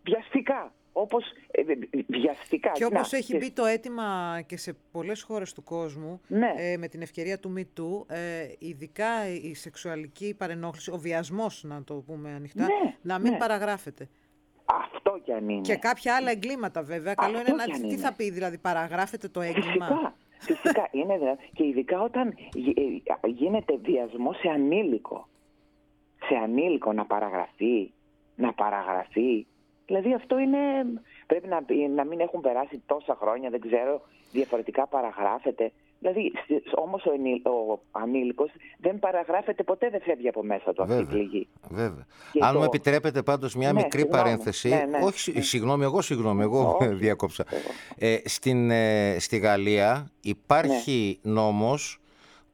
βιαστικά. 0.03 0.73
Όπως 1.01 1.25
ε, 1.51 1.63
βιαστικά. 2.07 2.71
Και 2.71 2.85
όπως 2.85 3.13
έχει 3.13 3.37
μπει 3.37 3.51
το 3.51 3.65
αίτημα 3.65 4.41
και 4.47 4.57
σε 4.57 4.77
πολλές 4.93 5.23
χώρες 5.23 5.53
του 5.53 5.63
κόσμου, 5.63 6.21
ναι. 6.27 6.53
ε, 6.57 6.77
με 6.77 6.89
την 6.89 7.03
ευκαιρία 7.03 7.39
του 7.39 7.53
MeToo, 7.57 8.15
ε, 8.15 8.49
ειδικά 8.59 9.29
η 9.43 9.55
σεξουαλική 9.55 10.35
παρενόχληση, 10.35 10.91
ο 10.91 10.97
βιασμός, 10.97 11.65
να 11.65 11.85
το 11.85 11.95
πούμε 11.95 12.31
ανοιχτά, 12.31 12.63
ναι, 12.63 12.95
να 13.03 13.19
μην 13.19 13.33
ναι. 13.33 13.39
παραγράφεται. 13.39 14.09
Αυτό 14.65 15.21
κι 15.25 15.33
αν 15.33 15.49
είναι. 15.49 15.61
Και 15.61 15.77
κάποια 15.77 16.17
άλλα 16.17 16.31
εγκλήματα 16.31 16.83
βέβαια. 16.83 17.15
Καλό 17.15 17.39
είναι 17.39 17.55
να... 17.55 17.89
Τι 17.89 17.97
θα 17.97 18.13
πει, 18.13 18.31
δηλαδή, 18.31 18.59
παραγράφεται 18.59 19.29
το 19.29 19.41
έγκλημα; 19.41 19.87
Φυσικά. 20.39 20.63
Φυσικά 20.63 20.89
είναι 20.91 21.19
δηλαδή. 21.19 21.51
Και 21.53 21.65
ειδικά 21.65 22.01
όταν 22.01 22.29
ε, 23.23 23.29
γίνεται 23.29 23.79
βιασμός 23.83 24.37
σε 24.39 24.49
ανήλικο. 24.49 25.29
Σε 26.29 26.35
ανήλικο 26.35 26.93
να 26.93 27.05
παραγραφεί. 27.07 27.93
Να 28.37 28.53
παραγραφεί. 28.53 29.47
Δηλαδή 29.89 30.15
αυτό 30.15 30.39
είναι. 30.39 30.59
Πρέπει 31.27 31.49
να, 31.49 31.61
να 31.95 32.05
μην 32.05 32.21
έχουν 32.21 32.41
περάσει 32.41 32.83
τόσα 32.87 33.17
χρόνια, 33.21 33.51
δεν 33.51 33.61
ξέρω, 33.61 34.01
διαφορετικά 34.33 34.87
παραγράφεται. 34.87 35.73
Δηλαδή, 36.01 36.33
όμως 36.75 37.05
ο, 37.07 37.11
ο 37.51 37.81
ανήλικος 37.91 38.51
δεν 38.79 38.99
παραγράφεται 38.99 39.63
ποτέ, 39.63 39.89
δεν 39.91 40.01
φεύγει 40.01 40.29
από 40.29 40.43
μέσα 40.45 40.73
του 40.73 40.83
αυτή 40.83 41.01
η 41.03 41.05
πληγή. 41.05 41.49
Βέβαια. 41.71 42.07
Αν 42.41 42.57
μου 42.57 42.63
επιτρέπετε 42.63 43.23
πάντως 43.23 43.55
μια 43.55 43.73
ναι, 43.73 43.83
μικρή 43.83 44.01
συγγνώμη. 44.01 44.23
παρένθεση. 44.23 44.69
Ναι, 44.69 44.85
ναι. 44.91 45.05
όχι, 45.05 45.41
συγγνώμη, 45.41 45.85
εγώ 45.85 46.01
συγγνώμη, 46.01 46.43
εγώ 46.43 46.77
Όχι. 46.81 46.95
διάκοψα. 47.05 47.45
Ε, 47.99 48.17
στην, 48.25 48.71
ε, 48.71 49.17
στη 49.19 49.39
Γαλλία 49.39 50.11
υπάρχει 50.21 51.19
Ναι. 51.23 51.33
νόμος 51.33 52.01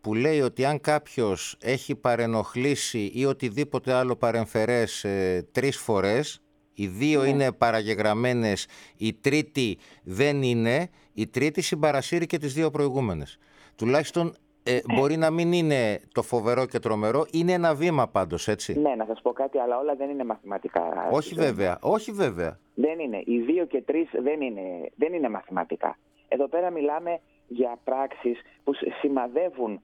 που 0.01 0.15
λέει 0.15 0.41
ότι 0.41 0.65
αν 0.65 0.81
κάποιος 0.81 1.57
έχει 1.63 1.95
παρενοχλήσει 1.97 3.11
ή 3.15 3.25
οτιδήποτε 3.25 3.93
άλλο 3.93 4.17
παρεμφερές 4.17 5.05
ε, 5.05 5.47
τρεις 5.53 5.77
φορές, 5.79 6.44
οι 6.75 6.87
δύο 6.87 7.23
Ναι. 7.23 7.29
είναι 7.29 7.53
παραγεγραμμένες, 7.53 8.67
η 8.97 9.13
τρίτη 9.15 9.79
δεν 10.05 10.43
είναι, 10.43 10.89
η 11.15 11.27
τρίτη 11.27 11.63
συμπαρασύρει 11.63 12.27
και 12.27 12.39
τις 12.39 12.55
δύο 12.55 12.71
προηγούμενες. 12.71 13.39
Τουλάχιστον 13.77 14.35
ε, 14.63 14.81
μπορεί 14.95 15.17
να 15.17 15.31
μην 15.31 15.53
είναι 15.53 16.01
το 16.13 16.23
φοβερό 16.23 16.67
και 16.67 16.79
τρομερό, 16.79 17.27
είναι 17.33 17.53
ένα 17.53 17.75
βήμα 17.75 18.09
πάντως, 18.09 18.49
έτσι. 18.49 18.81
Ναι, 18.81 18.95
να 18.95 19.05
σας 19.05 19.21
πω 19.23 19.33
κάτι, 19.33 19.59
αλλά 19.59 19.79
όλα 19.79 19.95
δεν 19.95 20.11
είναι 20.11 20.25
μαθηματικά. 20.25 21.09
Όχι 21.11 21.35
βέβαια, 21.35 21.79
όχι 21.81 22.13
βέβαια. 22.13 22.59
Δεν 22.75 22.99
είναι. 22.99 23.23
Οι 23.25 23.39
δύο 23.39 23.67
και 23.67 23.83
τρεις 23.83 24.09
δεν 24.23 24.41
είναι, 24.41 24.61
δεν 24.97 25.13
είναι 25.13 25.29
μαθηματικά. 25.29 25.99
Εδώ 26.29 26.49
πέρα 26.49 26.71
μιλάμε 26.71 27.21
για 27.47 27.79
πράξεις 27.85 28.41
που 28.65 28.73
σημαδεύουν, 29.01 29.81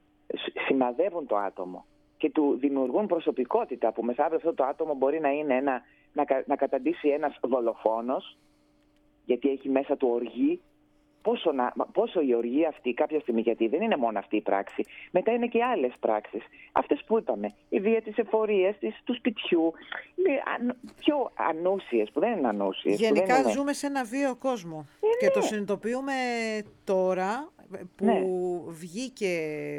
σημαδεύουν 0.66 1.26
το 1.26 1.37
άτομο 1.37 1.85
και 2.16 2.30
του 2.30 2.56
δημιουργούν 2.61 3.06
προσωπικότητα 3.06 3.92
που 3.92 4.02
μεθαύριο 4.04 4.37
αυτό 4.37 4.54
το 4.54 4.64
άτομο 4.64 4.94
μπορεί 4.94 5.20
να 5.20 5.30
είναι 5.30 5.54
ένα, 5.54 5.82
να, 6.12 6.24
κα- 6.24 6.44
να 6.46 6.56
καταντήσει 6.56 7.08
ένας 7.08 7.38
δολοφόνος 7.42 8.36
γιατί 9.24 9.48
έχει 9.50 9.68
μέσα 9.68 9.96
του 9.96 10.08
οργή 10.12 10.60
πόσο, 11.22 11.52
να, 11.52 11.72
πόσο 11.92 12.20
η 12.20 12.34
οργή 12.34 12.66
αυτή 12.66 12.92
κάποια 12.94 13.20
στιγμή, 13.20 13.40
γιατί 13.40 13.68
δεν 13.68 13.82
είναι 13.82 13.96
μόνο 13.96 14.18
αυτή 14.18 14.36
η 14.36 14.40
πράξη, 14.40 14.84
μετά 15.10 15.32
είναι 15.32 15.46
και 15.46 15.64
άλλες 15.64 15.92
πράξεις. 16.00 16.42
Αυτές 16.72 17.04
που 17.06 17.18
είπαμε, 17.18 17.54
η 17.68 17.80
βία 17.80 18.02
της 18.02 18.16
εφορίας, 18.16 18.78
της, 18.78 19.00
του 19.04 19.14
σπιτιού, 19.14 19.72
είναι 20.14 20.42
αν, 20.58 20.76
πιο 20.98 21.30
ανούσιες, 21.34 22.10
που 22.10 22.20
δεν 22.20 22.38
είναι 22.38 22.48
ανούσιες. 22.48 22.96
που 22.96 23.02
δεν 23.02 23.12
Γενικά 23.14 23.38
είναι- 23.40 23.50
ζούμε 23.52 23.72
σε 23.72 23.86
ένα 23.86 24.04
βίαιο 24.04 24.36
κόσμο 24.36 24.86
Ε, 25.00 25.24
και 25.24 25.30
το 25.30 25.38
ναι. 25.38 25.44
συνειδητοποιούμε 25.44 26.12
τώρα 26.84 27.48
που 27.96 28.04
Ναι. 28.04 28.20
βγήκε, 28.68 29.34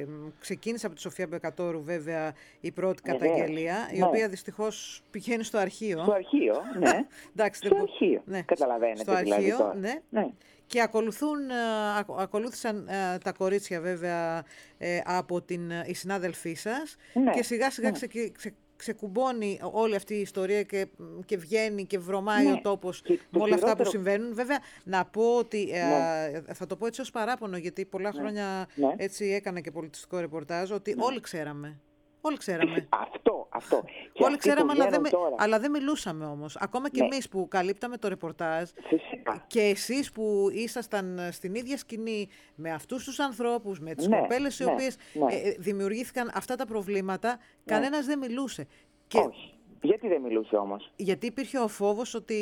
μ, 0.08 0.28
ξεκίνησε 0.40 0.86
από 0.86 0.96
τη 0.96 1.02
Σοφία 1.02 1.28
Μπεκατόρου 1.28 1.84
βέβαια 1.84 2.34
η 2.60 2.72
πρώτη 2.72 3.02
Βεβαίως. 3.06 3.22
καταγγελία, 3.32 3.90
η 3.94 3.98
Ναι. 3.98 4.06
οποία 4.06 4.28
δυστυχώς 4.30 5.02
πηγαίνει 5.12 5.44
στο 5.44 5.58
αρχείο. 5.58 6.04
Στο 6.04 6.12
αρχείο, 6.12 6.54
ναι. 6.80 7.06
Εντάξει, 7.36 7.60
Στο 7.66 7.70
δεν 7.70 7.78
μπο- 7.78 7.84
αρχείο. 7.92 8.22
ναι. 8.26 8.42
Καταλαβαίνετε 8.42 9.02
Στο 9.02 9.16
δηλαδή 9.16 9.34
αρχείο, 9.34 9.58
τώρα. 9.58 9.76
ναι. 9.76 9.94
ναι. 10.10 10.28
Και 10.68 10.82
ακολουθούν, 10.82 11.50
ε, 11.50 11.54
ακο- 12.00 12.16
ακολούθησαν 12.20 12.88
ε, 12.88 13.18
τα 13.18 13.32
κορίτσια 13.32 13.82
βέβαια 13.82 14.44
ε, 14.78 15.00
από 15.06 15.42
την, 15.42 15.72
ε, 15.72 15.84
οι 15.88 15.94
συνάδελφοί 15.94 16.54
σας 16.54 16.96
Ναι, 17.14 17.32
και 17.32 17.44
σιγά 17.44 17.72
σιγά 17.72 17.88
ναι. 17.90 17.94
ξεκε- 17.94 18.32
ξε- 18.38 18.54
ξεκουμπώνει 18.82 19.60
όλη 19.72 19.96
αυτή 19.96 20.14
η 20.14 20.20
ιστορία 20.22 20.64
και, 20.64 20.88
και 21.26 21.38
βγαίνει 21.38 21.86
και 21.86 22.00
βρωμάει 22.00 22.46
Ναι. 22.46 22.52
ο 22.52 22.60
τόπος 22.62 23.02
Και 23.02 23.14
το 23.32 23.38
με 23.40 23.44
όλα 23.44 23.54
αυτά 23.54 23.66
που 23.68 23.72
χειρότερο- 23.72 23.90
συμβαίνουν. 23.90 24.34
Βέβαια, 24.34 24.60
να 24.84 25.06
πω 25.06 25.38
ότι, 25.38 25.70
ε, 25.72 25.84
Ναι. 25.84 26.54
θα 26.54 26.66
το 26.66 26.76
πω 26.76 26.86
έτσι 26.86 27.02
ως 27.02 27.12
παράπονο, 27.12 27.58
γιατί 27.58 27.86
πολλά 27.86 28.12
χρόνια 28.12 28.68
Ναι. 28.76 28.88
έτσι 28.98 29.26
έκανα 29.26 29.60
και 29.60 29.72
πολιτιστικό 29.72 30.20
ρεπορτάζ, 30.20 30.72
ότι 30.72 30.96
όλοι 30.98 31.20
ξέραμε. 31.20 31.80
Όλοι 32.22 32.38
ξέραμε. 32.38 32.88
Αυτό, 33.12 33.48
αυτό. 33.50 33.82
Και 34.14 34.24
Όλοι 34.24 34.26
αυτοί 34.26 34.32
που 34.32 34.38
ξέραμε, 34.38 34.72
αλλά 34.72 34.84
δεν, 34.84 34.88
βγαίνουν 34.90 35.02
με- 35.02 35.10
τώρα, 35.10 35.36
αλλά 35.38 35.60
δεν 35.60 35.72
μιλούσαμε 35.72 36.26
όμως. 36.26 36.56
Ακόμα 36.58 36.90
και 36.90 37.00
Ναι. 37.02 37.06
εμείς 37.06 37.30
που 37.30 37.48
καλύπταμε 37.48 37.98
το 37.98 38.08
ρεπορτάζ, 38.08 38.70
Φυσικά. 38.88 39.44
και 39.48 39.62
εσείς 39.62 40.12
που 40.12 40.48
ήσασταν 40.52 41.20
στην 41.32 41.56
ίδια 41.56 41.78
σκηνή 41.78 42.28
με 42.56 42.72
αυτούς 42.72 43.04
τους 43.04 43.20
ανθρώπους, 43.20 43.80
με 43.80 43.94
τις 43.96 44.08
Ναι, 44.08 44.20
κοπέλες 44.20 44.60
οι 44.60 44.64
ναι, 44.64 44.72
οποίες 44.72 44.98
ναι. 45.14 45.34
ε, 45.34 45.50
ε, 45.50 45.56
δημιουργήθηκαν 45.60 46.32
αυτά 46.34 46.56
τα 46.56 46.66
προβλήματα, 46.66 47.40
κανένας 47.66 48.06
δεν 48.06 48.20
μιλούσε. 48.20 48.68
Και 49.08 49.18
Όχι. 49.18 49.54
Γιατί 49.84 50.08
δεν 50.08 50.22
μιλούσε 50.22 50.56
όμως; 50.56 50.92
γιατί 50.96 51.26
υπήρχε 51.26 51.58
ο 51.60 51.68
φόβος 51.68 52.14
ότι 52.14 52.38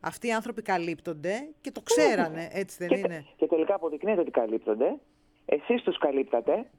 αυτοί 0.00 0.26
οι 0.26 0.32
άνθρωποι 0.32 0.62
καλύπτονται 0.62 1.48
και 1.60 1.70
το 1.70 1.80
ξέρανε, 1.80 2.48
έτσι 2.52 2.76
δεν 2.78 2.88
και, 2.88 2.96
είναι; 2.98 3.24
και 3.36 3.46
τελικά 3.46 3.74
αποδεικνύεται 3.74 4.20
ότι 4.20 4.30
καλύπτονται. 4.30 4.96
Εσείς 5.44 5.82
τους 5.82 5.98
καλύπτατε, 5.98 6.70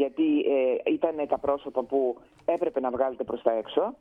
γιατί 0.00 0.38
ε, 0.84 0.90
ήταν 0.92 1.26
τα 1.28 1.38
πρόσωπα 1.38 1.82
που 1.82 2.18
έπρεπε 2.44 2.80
να 2.80 2.90
βγάλετε 2.90 3.24
προς 3.24 3.42
τα 3.42 3.52
έξω. 3.52 3.94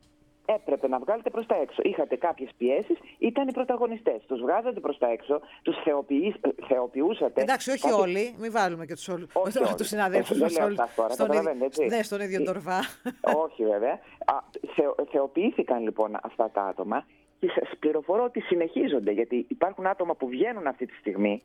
Έπρεπε 0.45 0.87
να 0.87 0.99
βγάλετε 0.99 1.29
προς 1.29 1.45
τα 1.45 1.55
έξω. 1.55 1.81
Είχατε 1.83 2.15
κάποιες 2.15 2.49
πιέσεις, 2.57 2.97
ήταν 3.17 3.47
οι 3.47 3.51
πρωταγωνιστές. 3.51 4.21
Τους 4.27 4.39
βγάζατε 4.41 4.79
προς 4.79 4.97
τα 4.97 5.07
έξω, 5.07 5.41
τους 5.61 5.75
θεοποιείς, 5.83 6.35
ε, 6.41 6.49
θεοποιούσατε. 6.67 7.41
Εντάξει, 7.41 7.69
όχι 7.69 7.79
Κάποιες- 7.79 7.99
όλοι, 8.01 8.35
μην 8.39 8.51
βάλουμε 8.51 8.85
και 8.85 8.93
τους, 8.93 9.07
όλους, 9.07 9.29
Όχι 9.33 9.57
όλοι. 9.63 9.75
τους 9.77 9.87
συναδέλφους 9.87 10.37
Δεν 10.37 10.41
μας 10.47 10.57
λέω 10.57 10.65
όλους 10.65 10.79
αυτά 10.79 10.93
τώρα, 11.01 11.13
στον 11.13 11.27
καταλαβαίνετε, 11.27 11.65
ίδιο, 11.65 11.83
έτσι. 11.85 11.95
ναι, 11.97 12.03
στον 12.03 12.21
ίδιο 12.21 12.41
Ε, 12.41 12.45
τορβά. 12.45 12.79
Όχι 13.45 13.65
βέβαια. 13.65 13.93
Α, 14.25 14.35
θεω, 14.75 14.95
θεοποιήθηκαν 15.11 15.83
λοιπόν 15.83 16.17
αυτά 16.23 16.49
τα 16.53 16.61
άτομα 16.63 17.05
και 17.39 17.47
σας 17.55 17.69
πληροφορώ 17.79 18.23
ότι 18.23 18.39
συνεχίζονται 18.41 19.11
γιατί 19.11 19.45
υπάρχουν 19.49 19.87
άτομα 19.87 20.15
που 20.15 20.27
βγαίνουν 20.27 20.67
αυτή 20.67 20.85
τη 20.85 20.93
στιγμή 20.95 21.41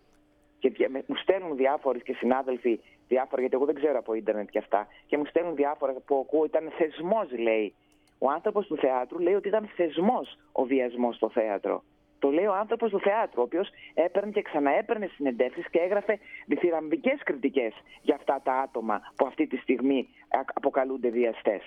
και 0.58 0.68
βγα- 0.70 0.88
με- 0.90 1.04
μου 1.06 1.16
στέλνουν 1.16 1.56
διάφοροι 1.56 2.00
και 2.02 2.12
συνάδελφοι 2.12 2.80
διάφορα, 3.08 3.40
γιατί 3.40 3.56
εγώ 3.56 3.64
δεν 3.64 3.74
ξέρω 3.74 3.98
από 3.98 4.14
ίντερνετ 4.14 4.48
και 4.50 4.58
αυτά, 4.58 4.86
και 5.06 5.16
μου 5.18 5.24
στέλνουν 5.24 5.54
διάφορα 5.54 5.92
που 5.92 6.16
ακούω, 6.26 6.44
ήταν 6.44 6.70
θεσμός 6.78 7.30
λέει. 7.38 7.74
Ο 8.18 8.30
άνθρωπος 8.30 8.66
του 8.66 8.76
θεάτρου 8.76 9.18
λέει 9.18 9.34
ότι 9.34 9.48
ήταν 9.48 9.68
θεσμός 9.76 10.38
ο 10.52 10.64
βιασμός 10.64 11.16
στο 11.16 11.28
θέατρο. 11.30 11.82
Το 12.18 12.30
λέει 12.30 12.44
ο 12.46 12.54
άνθρωπος 12.54 12.90
του 12.90 13.00
θεάτρου, 13.00 13.40
ο 13.40 13.44
οποίος 13.44 13.68
έπαιρνε 13.94 14.30
και 14.30 14.42
ξαναέπαιρνε 14.42 15.06
συνεντεύξεις 15.06 15.68
και 15.70 15.78
έγραφε 15.78 16.18
διθυραμβικές 16.46 17.22
κριτικές 17.24 17.72
για 18.02 18.14
αυτά 18.14 18.40
τα 18.42 18.52
άτομα 18.52 19.00
που 19.16 19.26
αυτή 19.26 19.46
τη 19.46 19.56
στιγμή 19.56 20.08
α- 20.28 20.40
αποκαλούνται 20.54 21.08
βιαστές. 21.08 21.62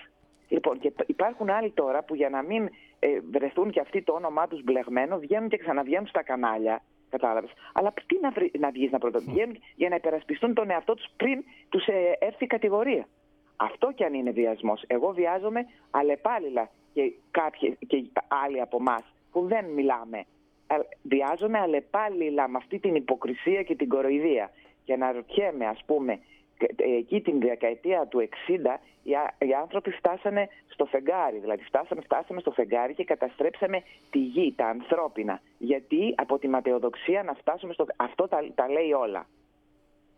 Λοιπόν, 0.48 0.78
και 0.78 0.90
π- 0.90 1.08
υπάρχουν 1.08 1.50
άλλοι 1.50 1.70
τώρα 1.70 2.04
που 2.04 2.14
για 2.14 2.28
να 2.28 2.42
μην 2.42 2.68
ε, 2.98 3.08
βρεθούν 3.30 3.70
και 3.70 3.80
αυτοί 3.80 4.02
το 4.02 4.12
όνομά 4.12 4.48
τους 4.48 4.62
μπλεγμένο, 4.62 5.18
βγαίνουν 5.18 5.48
και 5.48 5.56
ξαναβγαίνουν 5.56 6.06
στα 6.06 6.22
κανάλια. 6.22 6.82
Κατάλαβες. 7.12 7.50
Αλλά 7.72 7.92
τι 8.06 8.18
να, 8.20 8.30
βρει, 8.30 8.50
να 8.58 8.70
βγεις 8.70 8.90
να 8.90 8.98
πρωτοβγαίνουν 8.98 9.56
για 9.76 9.88
να 9.88 9.94
υπερασπιστούν 9.94 10.54
τον 10.54 10.70
εαυτό 10.70 10.94
τους 10.94 11.06
πριν 11.16 11.44
τους 11.68 11.86
ε, 11.86 12.16
έρθει 12.18 12.44
η 12.44 12.46
κατηγορία. 12.46 13.06
Αυτό 13.56 13.92
κι 13.92 14.04
αν 14.04 14.14
είναι 14.14 14.30
βιασμός. 14.30 14.84
Εγώ 14.86 15.12
βιάζομαι 15.12 15.66
αλλεπάλληλα 15.90 16.70
και 16.92 17.12
κάποιοι 17.30 17.78
και 17.86 18.04
άλλοι 18.44 18.60
από 18.60 18.76
εμάς 18.80 19.02
που 19.32 19.46
δεν 19.46 19.64
μιλάμε. 19.64 20.18
Ε, 20.66 20.76
Βιάζομαι 21.02 21.58
αλλεπάλληλα 21.58 22.48
με 22.48 22.56
αυτή 22.56 22.78
την 22.78 22.94
υποκρισία 22.94 23.62
και 23.62 23.74
την 23.74 23.88
κοροϊδία. 23.88 24.50
Και 24.84 24.96
να 24.96 25.12
ρωτιέμαι, 25.12 25.66
ας 25.66 25.82
πούμε, 25.86 26.12
ε, 26.12 26.18
εκεί 26.98 27.20
την 27.20 27.40
δεκαετία 27.40 28.06
του 28.06 28.28
60 28.48 28.76
οι, 29.02 29.14
α- 29.14 29.34
οι 29.38 29.54
άνθρωποι 29.54 29.90
φτάσανε 29.90 30.48
στο 30.68 30.84
φεγγάρι. 30.84 31.38
Δηλαδή 31.38 31.62
φτάσαμε, 31.62 32.00
φτάσαμε 32.00 32.40
στο 32.40 32.50
φεγγάρι 32.50 32.94
και 32.94 33.04
καταστρέψαμε 33.04 33.82
τη 34.10 34.18
γη, 34.18 34.54
τα 34.56 34.66
ανθρώπινα. 34.66 35.40
Γιατί 35.58 36.14
από 36.16 36.38
τη 36.38 36.48
ματαιοδοξία 36.48 37.22
να 37.22 37.34
φτάσουμε 37.34 37.72
στο... 37.72 37.86
Αυτό 37.96 38.28
τα, 38.28 38.38
τα 38.54 38.68
λέει 38.70 38.92
όλα. 38.92 39.26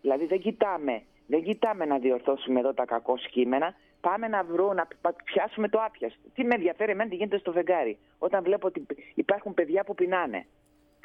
Δηλαδή 0.00 0.26
δεν 0.26 0.40
κοιτάμε, 0.40 1.02
δεν 1.26 1.42
κοιτάμε 1.42 1.84
να 1.84 1.98
διορθώσουμε 1.98 2.60
εδώ 2.60 2.74
τα 2.74 2.84
κακό 2.84 3.16
κείμενα. 3.30 3.74
Πάμε 4.00 4.28
να 4.28 4.44
βρούμε, 4.44 4.74
να 4.74 4.88
πα- 5.00 5.22
πιάσουμε 5.24 5.68
το 5.68 5.78
άπιαστο. 5.82 6.28
Τι 6.34 6.44
με 6.44 6.54
ενδιαφέρει 6.54 6.90
εμένα 6.90 7.08
τι 7.10 7.16
γίνεται 7.16 7.38
στο 7.38 7.52
φεγγάρι. 7.52 7.98
Όταν 8.18 8.42
βλέπω 8.42 8.66
ότι 8.66 8.86
υπάρχουν 9.14 9.54
παιδιά 9.54 9.84
που 9.84 9.94
πεινάνε. 9.94 10.46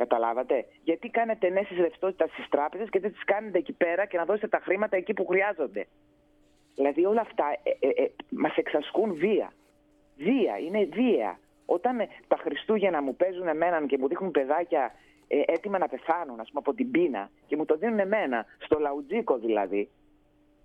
Καταλάβατε; 0.02 0.66
Γιατί 0.84 1.10
κάνετε 1.10 1.48
ενέσεις 1.48 1.78
ρευστότητας 1.78 2.30
στις 2.32 2.50
τράπεζες 2.50 2.90
και 2.90 3.00
δεν 3.00 3.12
τις 3.12 3.24
κάνετε 3.24 3.58
εκεί 3.58 3.74
πέρα 3.74 4.06
και 4.06 4.18
να 4.18 4.26
δώσετε 4.26 4.48
τα 4.48 4.60
χρήματα 4.64 4.96
εκεί 4.96 5.14
που 5.14 5.26
χρειάζονται; 5.26 5.88
Δηλαδή 6.76 7.06
όλα 7.06 7.22
αυτά 7.22 7.46
ε, 7.64 7.88
ε, 7.88 8.04
ε, 8.04 8.12
μας 8.30 8.56
εξασκούν 8.56 9.14
βία. 9.14 9.54
Βία, 10.18 10.58
είναι 10.58 10.86
βία. 10.86 11.40
Όταν 11.66 12.00
ε, 12.00 12.08
τα 12.28 12.36
Χριστούγεννα 12.36 13.02
μου 13.02 13.16
παίζουν 13.16 13.48
εμένα 13.48 13.86
και 13.86 13.98
μου 13.98 14.08
δείχνουν 14.08 14.32
παιδάκια 14.32 14.92
ε, 15.28 15.42
έτοιμα 15.46 15.78
να 15.78 15.88
πεθάνουν, 15.88 16.40
ας 16.40 16.48
πούμε, 16.48 16.62
από 16.66 16.74
την 16.74 16.92
πείνα 16.92 17.30
και 17.48 17.56
μου 17.58 17.66
το 17.66 17.76
δίνουν 17.76 18.00
εμένα, 18.00 18.46
στο 18.60 18.80
λαουτζίκο 18.80 19.38
δηλαδή, 19.38 19.90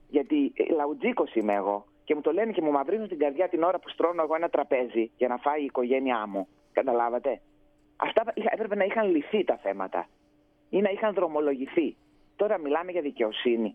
γιατί 0.09 0.53
ε, 0.55 0.73
λαουτζίκος 0.73 1.35
είμαι 1.35 1.55
εγώ 1.55 1.85
και 2.05 2.14
μου 2.14 2.21
το 2.21 2.33
λένε 2.33 2.53
και 2.53 2.62
μου 2.62 2.71
μαυρίζουν 2.71 3.09
την 3.09 3.19
καρδιά 3.19 3.49
την 3.49 3.62
ώρα 3.62 3.79
που 3.79 3.88
στρώνω 3.88 4.23
εγώ 4.23 4.35
ένα 4.35 4.49
τραπέζι 4.49 5.11
για 5.17 5.29
να 5.29 5.37
φάει 5.37 5.61
η 5.61 5.64
οικογένειά 5.64 6.26
μου. 6.26 6.49
Καταλάβατε; 6.73 7.41
Αυτά 8.04 8.23
είχα- 8.34 8.50
έπρεπε 8.52 8.75
να 8.75 8.84
είχαν 8.84 9.11
λυθεί 9.11 9.44
τα 9.44 9.56
θέματα 9.56 10.06
ή 10.70 10.80
να 10.80 10.90
είχαν 10.90 11.14
δρομολογηθεί. 11.14 11.96
Τώρα 12.37 12.58
μιλάμε 12.58 12.90
για 12.92 13.00
δικαιοσύνη. 13.00 13.75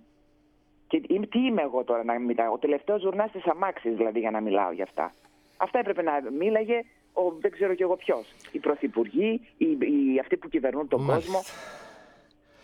Και 0.88 1.02
είμαι- 1.08 1.28
τι 1.28 1.40
είμαι 1.40 1.62
εγώ 1.62 1.84
τώρα 1.84 2.04
να 2.04 2.20
μιλάω, 2.20 2.54
ο 2.54 2.58
τελευταίος 2.58 3.02
ζουρνάς 3.02 3.32
της 3.32 3.46
αμάξης 3.46 3.96
δηλαδή 3.96 4.20
για 4.20 4.32
να 4.32 4.40
μιλάω 4.42 4.72
για 4.72 4.84
αυτά. 4.84 5.14
Αυτά 5.58 5.80
έπρεπε 5.80 6.02
να 6.02 6.12
μίλαγε 6.38 6.82
ο, 7.14 7.22
δεν 7.40 7.52
ξέρω 7.52 7.74
κι 7.74 7.82
εγώ 7.82 7.96
ποιος. 7.96 8.28
Οι 8.52 8.60
πρωθυπουργοί, 8.60 9.42
οι, 9.58 9.66
οι, 9.80 10.20
αυτοί 10.20 10.38
που 10.38 10.48
κυβερνούν 10.50 10.88
τον 10.88 11.02
Μάλιστα. 11.02 11.32
κόσμο. 11.32 11.42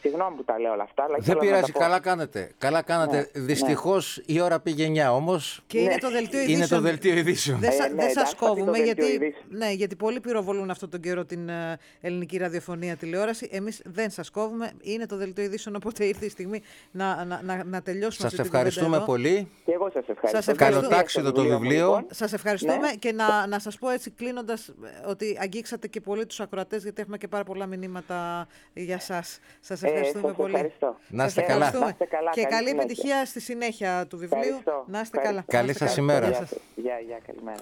Συγγνώμη 0.09 0.35
που 0.35 0.43
τα 0.43 0.59
λέω 0.59 0.71
όλα 0.71 0.83
αυτά, 0.83 1.03
αλλά 1.03 1.13
Δεν 1.13 1.21
ήθελα 1.21 1.35
να 1.35 1.45
πειράζει, 1.45 1.71
τα 1.71 1.77
πω. 1.77 1.79
καλά 1.79 1.99
κάνετε. 1.99 2.51
Καλά 2.57 2.81
κάνετε. 2.81 3.29
Ναι, 3.33 3.41
Δυστυχώς 3.41 4.21
η 4.25 4.41
ώρα 4.41 4.59
πήγε 4.59 4.85
9 5.07 5.13
όμως. 5.13 5.63
Και 5.67 5.79
είναι 5.79 5.93
Ναι. 5.93 5.97
το 5.97 6.09
δελτίο 6.11 6.39
Είναι 6.41 6.51
ειδήσεων. 6.51 6.81
το 6.81 6.87
δελτίο 6.87 7.13
ειδήσεων. 7.17 7.59
Δεν, 7.59 7.69
Ε, 7.69 7.73
σα, 7.73 7.87
ναι, 7.89 7.95
δεν 7.95 8.03
σας 8.03 8.13
εντάξει, 8.15 8.35
θα 8.35 8.39
πει 8.39 8.39
το 8.39 8.45
κόβουμε, 8.47 8.71
δελτίο 8.71 8.85
γιατί, 8.85 9.05
ειδήσεων. 9.25 9.43
ναι, 9.49 9.71
γιατί 9.71 9.95
πολλοί 9.95 10.19
πυροβολούν 10.19 10.69
αυτόν 10.69 10.89
τον 10.89 10.99
καιρό 10.99 11.25
την 11.25 11.49
ε, 11.49 11.77
ελληνική 12.01 12.37
ραδιοφωνία 12.37 12.95
τηλεόραση. 12.95 13.47
Εμείς 13.51 13.81
δεν 13.85 14.09
σας 14.09 14.29
κόβουμε. 14.29 14.71
Είναι 14.81 15.05
το 15.05 15.17
δελτίο 15.17 15.43
ειδήσεων, 15.43 15.75
οπότε 15.75 16.05
ήρθε 16.05 16.25
η 16.25 16.29
στιγμή 16.29 16.61
να, 16.91 17.25
να, 17.25 17.41
να, 17.43 17.63
να 17.63 17.81
τελειώσουμε 17.81 18.11
Σας 18.11 18.23
αυτή 18.23 18.35
την 18.35 18.43
κουβέντα 18.43 18.57
ευχαριστούμε 18.57 18.95
εδώ. 18.95 19.05
πολύ. 19.05 19.49
Και 19.65 19.71
εγώ 19.71 19.85
σας 19.93 20.07
ευχαριστώ. 20.07 20.27
Σας 20.37 20.47
ευχαριστούμε. 20.47 20.87
Καλοτάξιδο 20.87 21.31
το 21.31 21.43
μου, 21.43 21.49
βιβλίο. 21.49 21.85
λοιπόν. 21.85 22.05
Σας 22.11 22.33
ευχαριστούμε 22.33 22.75
Ναι. 22.77 22.93
και 22.99 23.11
να, 23.11 23.47
να 23.47 23.59
σας 23.59 23.77
πω 23.77 23.89
έτσι 23.89 24.09
κλείνοντας 24.11 24.67
ε, 24.67 24.73
ότι 25.09 25.37
αγγίξατε 25.41 25.87
και 25.87 26.01
πολύ 26.01 26.25
τους 26.25 26.39
ακροατές 26.39 26.83
γιατί 26.83 27.01
έχουμε 27.01 27.17
και 27.17 27.27
πάρα 27.27 27.43
πολλά 27.43 27.65
μηνύματα 27.65 28.47
για 28.73 28.99
σας. 28.99 29.39
Σας 29.59 29.83
Ε, 29.83 29.87
ευχαριστούμε 29.95 30.27
σας 30.27 30.35
πολύ. 30.37 30.53
ευχαριστώ. 30.53 30.95
Να 31.07 31.25
είστε 31.25 31.39
Σας 31.41 31.49
καλά. 31.49 31.65
ευχαριστούμε. 31.65 31.85
Να 31.85 31.89
είστε 31.91 32.05
καλά, 32.15 32.31
Και 32.31 32.41
καλή 32.41 32.53
καλή 32.55 32.67
συνέχεια. 32.67 32.83
επιτυχία 32.83 33.25
στη 33.25 33.39
συνέχεια 33.41 34.05
του 34.09 34.17
βιβλίου. 34.17 34.39
Ευχαριστώ. 34.41 34.83
Να 34.87 34.99
είστε 35.01 35.17
Ευχαριστώ. 35.17 35.21
καλά. 35.29 35.43
Καλή 35.47 35.65
Να 35.65 35.71
είστε 35.71 35.85
σας 35.85 35.95
καλά. 35.95 36.03
ημέρα. 36.13 36.27
Γεια 36.27 36.37
Γεια 36.37 36.47
σας. 36.47 36.49
σας. 36.49 36.59
Γεια, 36.75 36.97
γεια, 37.07 37.19
καλημέρα. 37.27 37.61